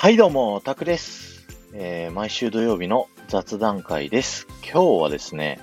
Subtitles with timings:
[0.00, 4.46] はいどうも、タクです、えー毎週土曜日の雑談会です。
[4.62, 5.60] 今日はですね、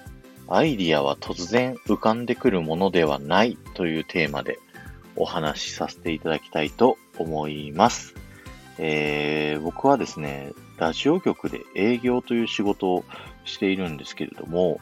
[0.47, 4.59] アイディアは突然浮かんでくるものではないというテーマで
[5.15, 8.13] お話しさせていただきたいと思います。
[8.77, 13.05] えー僕はですね、ラジオ局で営業という仕事を
[13.43, 14.79] しているんですけれども、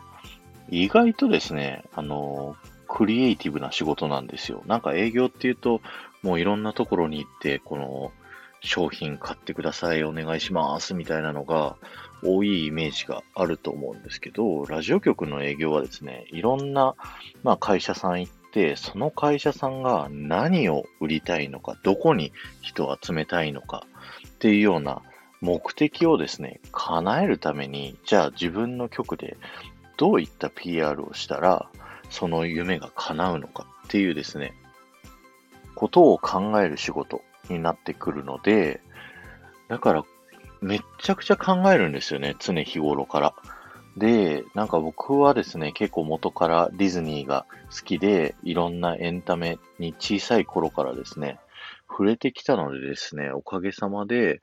[0.70, 2.58] 意外とですね、あの、
[2.90, 4.64] クリエイティブな仕事なんですよ。
[4.68, 5.80] なんか営業っていうと、
[6.24, 8.12] もういろんなところに行って、この、
[8.66, 11.78] 商品買ってください、お願いします、みたいなのが
[12.24, 16.96] 多いイメージがあると思うんですけど、ラジオ局の営業はですね、いろんな、
[17.44, 23.86] まあ、会社さん行って、その会社さんが何を売りたいのか、どこに人を集めたいのか
[24.28, 25.02] っていうような
[25.42, 29.38] 目的をですね、叶えるために、じゃあ自分の局で
[29.98, 31.70] どういった PR をしたら、
[32.10, 34.54] その夢が叶うのかっていうですね、
[35.76, 37.22] ことを考える仕事。
[37.50, 38.82] になってくるので、
[39.68, 40.04] だから、
[40.62, 43.36] めっちゃくちゃ考えるんですよね、常日頃から。
[43.98, 51.40] で、なんか僕はですね、結構元からディズニーが好きで、いろんなエンタメに小さい頃からですね、
[51.90, 54.42] 触れてきたのでですね、おかげさまで、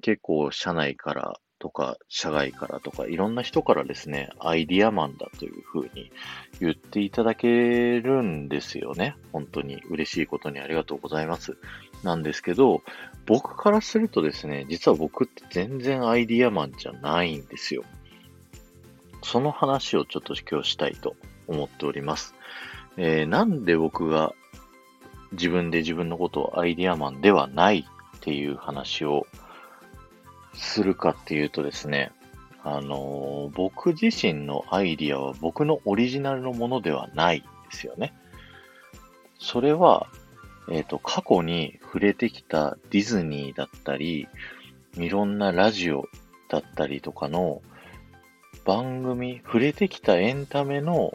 [0.00, 6.10] 結構社内からとか、社外からとか、いろんな人からですね、アイディアマンだというふうに
[6.60, 9.16] 言っていただけるんですよね。
[9.32, 11.56] 本当に嬉しいことにありがとうございます。
[12.04, 12.82] なんですけど、
[13.26, 17.84] 僕からするとですね、実は僕って全然アイディアマンじゃないんですよ。
[19.22, 21.16] その話をちょっと今日したいと
[21.48, 22.34] 思っております。
[22.96, 24.34] えーなんで僕が
[25.32, 29.26] 自分で自分のことをアイディアマンではないっていう話を
[30.52, 32.12] するかっていうとですね、
[32.62, 38.12] あのー僕自身のアイディアは僕のオリジナルのものではないんですよね。
[39.38, 40.06] それは、
[40.70, 44.28] えっ、と、過去に触れてきたディズニーだったり、
[44.96, 46.08] いろんなラジオ
[46.48, 47.62] だったりとかの
[48.64, 51.12] 番組、触れてきたエンタメの、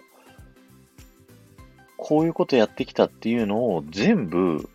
[1.97, 4.69] こういうことやってきたっていうのを全部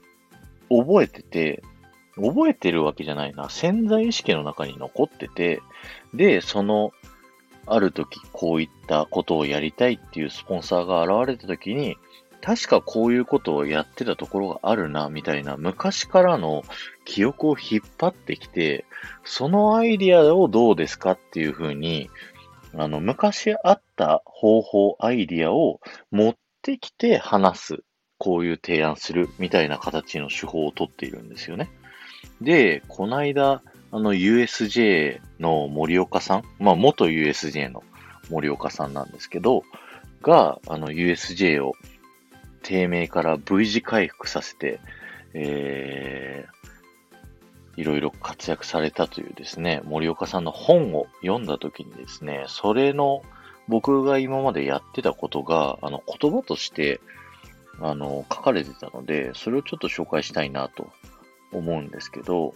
[0.69, 1.62] 覚えてて、
[2.16, 3.49] 覚えてるわけじゃないな。
[3.49, 5.62] 潜在意識の中に残ってて、
[6.12, 6.93] で、その、
[7.66, 11.97] ある時こういったことをやりたいっていうスポンサーが現れた時に、
[12.44, 16.62] 確かこういうことをやってたところがあるな、みたいな昔からの
[17.06, 18.84] 記憶を引っ張ってきて、
[19.25, 22.10] そのアイディアをどうですかっていうふうに、
[22.77, 27.78] あの、昔あった方法、アイディアを持ってきて話す。
[28.19, 31.71] こういう提案するみたいな形の手法をとっているんですよね。
[32.43, 37.82] で、この間、あの USJ の森岡さん、まあ元 USJ の
[38.28, 39.62] 森岡さんなんですけど、
[40.21, 41.75] が、あの USJ を
[42.64, 44.80] 低迷から V 字回復させて、
[45.34, 53.22] えー、いろいろ活躍されたというですね、森岡さんの本を読んだときにですね、それの
[53.69, 57.00] 僕が今までやってたことが、あの言葉として、
[57.80, 60.91] あの、書かれてたので、それをちょっと紹介したいなと
[61.52, 62.54] 思うんですけど、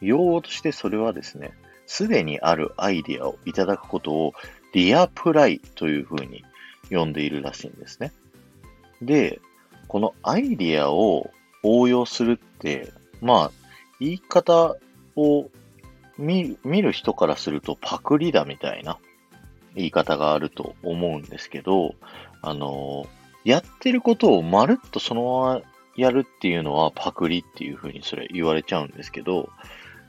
[0.00, 1.52] 用語としてそれはですね、
[1.86, 4.34] すでにあるアイディアをいただくことを
[4.72, 6.44] リアプライというふうに
[6.90, 8.12] 呼んでいるらしいんですね。
[9.02, 9.40] で、
[9.88, 11.30] このアイディアを
[11.62, 13.50] 応用するって、まあ、
[14.00, 14.76] 言い方
[15.16, 15.50] を
[16.18, 18.98] 見る人からするとパクリだみたいな
[19.74, 21.94] 言い方があると思うんですけど、
[22.42, 23.06] あの、
[23.44, 25.62] やってることをまるっとそのまま
[25.96, 29.50] やるっていうのはパクリっていうふうにそれ言われちゃうんですけど、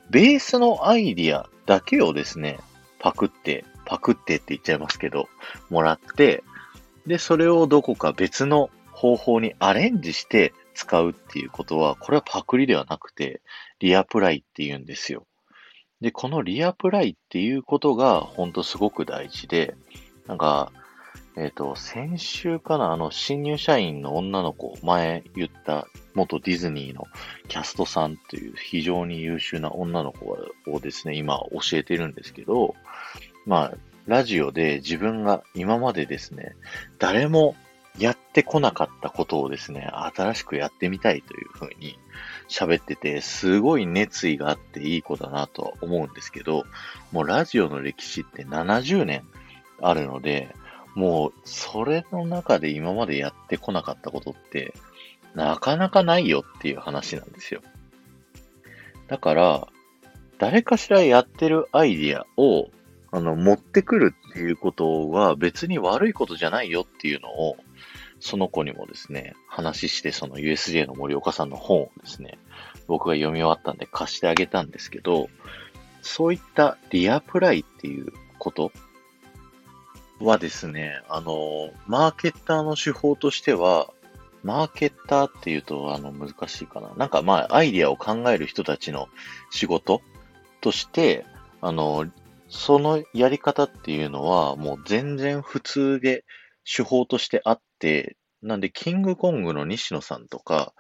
[0.09, 2.59] ベースのアイディアだけをですね、
[3.00, 5.28] パクって、パクってって言っちゃいますけど、
[5.69, 6.44] もらって、
[7.07, 13.41] で、それをどこか別の方法にアレンジして使うっていうことは、これはパクリではなくて、
[13.79, 15.25] リアプライって言うんですよ。
[16.01, 19.75] で、このリアプライっていうことが、ほんとすごく大事で、
[20.27, 20.71] なんか、
[21.38, 27.07] えっ、と、先週かな、あの、新入社員の女の子、前言った元ディズニーの
[27.49, 30.37] キャストさんという非常に優秀な女の子
[30.67, 32.75] をですね、今教えてるんですけど、
[33.46, 36.55] まあ、ラジオで自分が今までですね、
[36.99, 37.55] 誰も
[37.97, 41.97] やってこなかったことをですね、新しくやってみたいというふうに
[42.49, 46.66] 喋ってて、すごい熱意があっていい子だなとは思うんですけど、
[47.11, 49.23] もうラジオの歴史って70年
[49.81, 50.49] あるので、
[50.93, 54.73] もうそれの中で今までやってこなかったことって、
[55.34, 57.61] なかなかないよっていう話なんですよ。
[59.07, 59.67] だから、
[60.37, 62.69] 誰かしらやってるアイディアを、
[63.16, 67.56] あの、持ってくるっていうことは別に悪いことじゃないよっていうのを、
[68.20, 72.38] その子にもですね、話してその USJ の森岡さんの本をですね、
[72.88, 75.29] 僕が読み終わったんで貸してあげたんですけど、
[76.02, 78.73] そういったリアプライっていうこと
[80.20, 83.94] はですね、あの、マーケッターの手法としては、
[84.44, 86.94] マーケッターっていうと、あの、難しいかな。
[86.97, 89.08] なんかまあ、アイディアを考える人たちの
[89.52, 90.02] 仕事
[90.59, 91.26] として、
[91.62, 92.06] あの、
[92.47, 96.25] そのやり方っていうのは、もう全然普通で
[96.65, 100.73] 手法としてあって、なんで、キングコングの西野さんとか、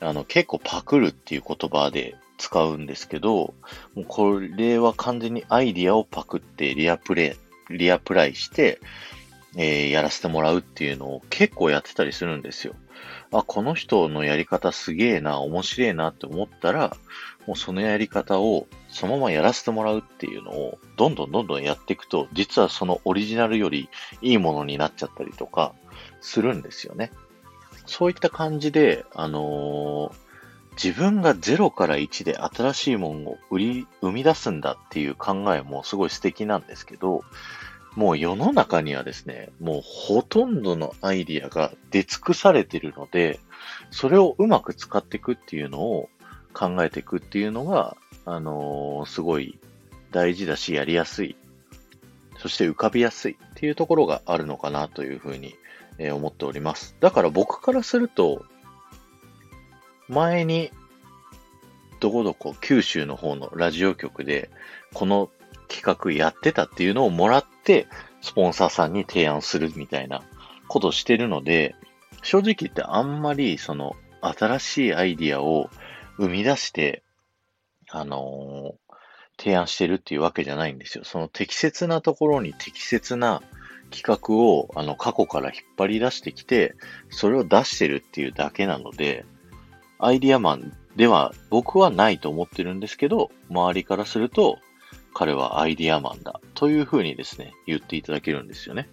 [0.00, 3.54] あの、結構パクるっていう言葉で使うんですけど、
[3.94, 7.36] もうこれは完全にアイディアをパクってリアプレ
[7.70, 8.80] イ、リアプライして、
[9.56, 12.74] えー、やらせてもらうっていうのを結構やってたりするんですよ。
[13.32, 16.96] あ、この人のやり方すげえな、面白いなって思ったら、
[17.46, 23.88] もうそのやり方をそのままやらせてもらうっていうのを、どんどんどんどんやっていくと、実はそのオリジナルより
[24.20, 25.74] いいものになっちゃったりとか
[26.20, 27.10] するんですよね。
[27.86, 30.12] そういった感じで、あのー、
[30.82, 37.24] 自分が0から1で新しいものを売り、生み出すんだっていう考えもすごい素敵なんですけど、
[37.94, 43.38] もう世の中にはですね、もうほとんどのアイディアが出尽くされてるので、
[43.90, 46.08] それをうまく使っていくっていうのを
[46.54, 49.58] 考えていくっていうのが、あのー、すごい
[50.10, 51.36] 大事だし、やりやすい。
[52.38, 55.54] そして浮かびやすいっていうところがあるのかなというふうに、
[55.98, 56.96] え思っております。
[57.00, 58.44] だから僕からすると、
[60.08, 60.70] 前に、
[62.00, 64.50] どこどこ九州の方のラジオ局で、
[64.92, 65.30] この
[65.68, 67.86] 企画やってたっていうのをもらって、
[68.20, 70.22] スポンサーさんに提案するみたいな
[70.68, 71.74] ことしてるので、
[72.22, 75.70] 正直言ってあんまりその新しいアイディアを
[76.16, 77.01] 生み出して、
[77.92, 78.92] あのー、
[79.38, 81.04] 提案してるっていうわけじゃないんですよ。
[81.04, 83.42] その適切なところに適切な
[83.90, 86.74] 企画をあの過去から引っ張り出してきて、
[87.10, 89.24] それを出してるっていうだけなので、
[89.98, 94.58] アイディアマンでは僕はないと思ってるんですけど、周りからすると、
[95.14, 98.88] 彼はアイディアマンだというふうにですね、言っていただけるんですよね。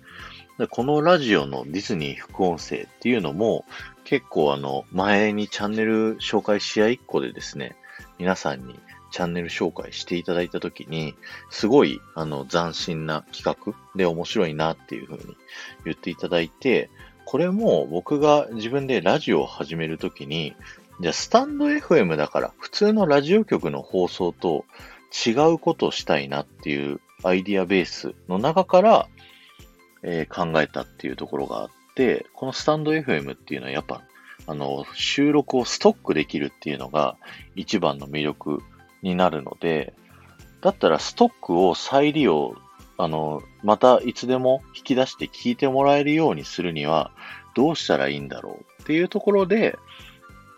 [0.59, 3.63] でこのラジオのディズニー副音声っていうのも、
[4.03, 7.77] 結構あの、前にチャンネル紹介し合いっこでですね、
[8.17, 8.77] 皆さんに
[9.09, 11.15] チャンネル紹介していただいたときに、
[11.50, 15.38] すごい、あの、斬新な企画で面白いなっていうふうに
[15.85, 16.89] 言っていただいて、
[17.23, 20.57] これも僕が自分でラジオを始めるときに、
[21.00, 24.65] じゃあスタンド FM だから、普通のラジオ局の放送と
[25.25, 29.07] 違うことをしたいなっていうアイディアベースの中から、
[30.04, 34.01] えー、考えたっていうところがあって、このスタンド FM っていうのはやっぱ、
[34.48, 37.18] あの、収録をストックできるっていうのが
[37.56, 38.60] 一番の魅力
[39.01, 39.94] になるので、
[40.62, 42.56] だったらストックを再利用、
[42.98, 47.12] あの、またいつでも引き出して聞いてもらえるようにするには
[47.56, 49.78] どうしたらいいんだろうっていうところで、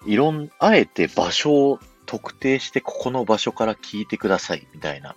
[0.06, 5.16] いろん、あえて場所を特定してここの場所から聞いてくださいみたいな、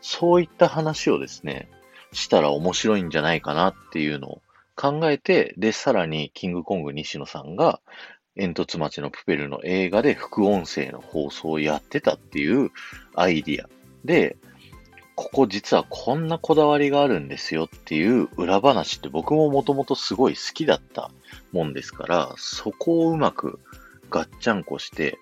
[0.00, 1.68] そういった話をですね、
[2.12, 4.42] したら面白いんじゃないかなっていうのを
[4.76, 7.80] 考えて、で、さらにキングコング西野さんが
[8.36, 12.70] 煙突町のプペルの映画で副音声の放送をやってたっていう
[13.14, 13.68] アイディア。
[14.04, 14.36] で、
[15.14, 21.10] ここ実はこんなこだわりがあるんですよっていう裏話って僕ももともとすごい好きだった
[21.52, 23.60] もんですから、そこをうまく
[24.10, 25.18] ガッチャンコして、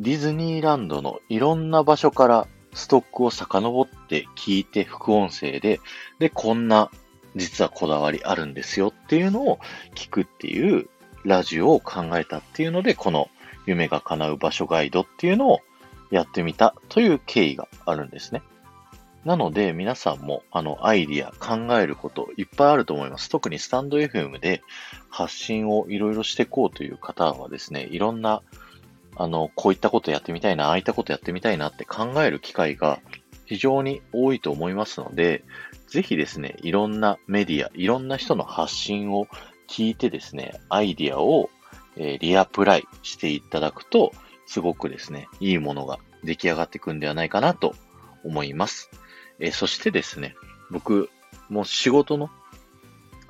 [0.00, 5.80] ディズニーランドのいろんな場所からストックを遡って聞いて副音声で、
[6.18, 6.90] で、こんな
[7.36, 9.58] 実はこだわりあるんですよっていうのを
[9.94, 10.88] 聞くっていう
[11.24, 13.28] ラジオを考えたっていうので、この
[13.66, 15.60] 夢が叶う場所ガイドっていうのを
[16.10, 18.42] やってみたという経緯があるんですね。
[19.24, 23.28] なので、皆さんも、あの、アイディア、考えることいっぱいあると思います。
[23.28, 24.62] 特にスタンド FM で
[25.10, 28.42] 発信をいろいろしていこうという方はですね、いろんな、
[29.16, 33.00] あの、こういったことやってみたいな、ああいったことやってみたいなって考える機会が
[33.46, 35.44] 非常に多いと思いますので、
[35.88, 39.26] ぜひですね、いろんなメディア、いろんな人の発信を
[39.68, 41.50] 聞いてですね、アイディアを、
[41.96, 44.12] えー、リアプライしていただくと、
[44.46, 47.74] すごくですね、いいものが出来上がっていくんではないかなと
[48.24, 48.90] 思います。
[49.38, 50.34] えー、そしてですね、
[50.70, 51.10] 僕、
[51.50, 52.30] もう仕事の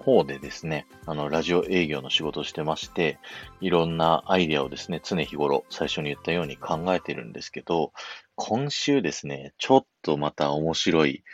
[0.02, 3.18] 方でですね、あの、ラジオ営業の仕事をしてまして、
[3.60, 7.92] いろんなアイデアをですね、常日頃最初に言ったように考えてるんですけど、
[8.34, 11.24] 今週ですね、ちょっとまた面白い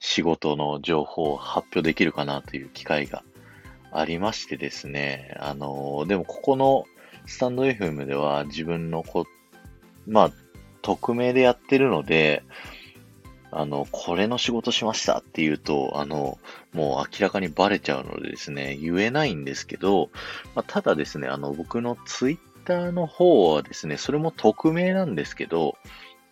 [0.00, 3.22] 仕事の情報を発表できるかなという機会が
[3.92, 6.84] ありましてですね、あの、でもここの
[7.26, 9.26] スタンド FM では自分のこ、
[10.06, 10.32] まあ、
[10.82, 12.42] 匿名でやってるので、
[13.56, 16.38] あの、これの仕事しましたって言うと、あの、
[16.72, 20.10] もう明らかにバレちゃうのでですね、言えないんですけど、
[20.56, 25.76] まあ、ただですね、あの、僕のツイッターの方はですね、それも匿名なんですけど、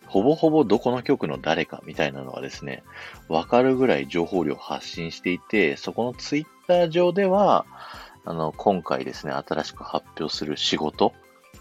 [0.05, 2.83] ほぼほぼどこの局の誰かみたいなのがですね、
[3.29, 7.65] わかるぐらい情報量発信していて、そこのツイッター上では、
[8.25, 11.13] あの、今回ですね、新しく発表する仕事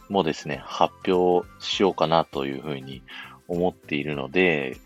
[0.08, 3.02] もですね、発表しようかなというふうに
[3.46, 4.76] 思っているので、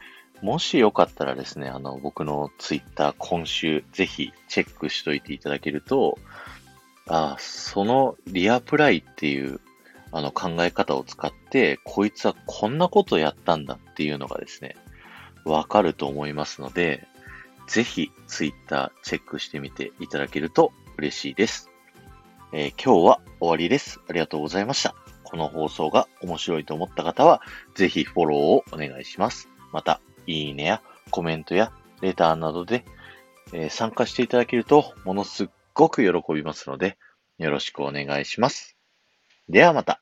[0.47, 6.21] もしよかったらですね、あの、僕のツイッター今週ぜひチェックしといていただけると、
[7.09, 9.61] あそのリアプライっていう
[10.13, 14.77] あの考え方を使って、こいつはこんなことやったんだっていうのがですね、
[15.45, 17.09] わかると思いますので、
[17.67, 21.71] ぜひツイッターチェックしてみていただけると嬉しいです。
[22.53, 23.99] えー、今日は終わりです。
[24.09, 24.95] ありがとうございました。
[25.25, 27.43] この放送が面白いと思った方は、
[27.75, 29.49] ぜひフォローをお願いします。
[29.73, 32.85] また、いいねやコメントやレターなどで、
[33.53, 36.97] えー、参加していただけるとものすっごく喜びますので、
[37.39, 38.77] よろしくお願いします。
[39.49, 40.01] ではまた。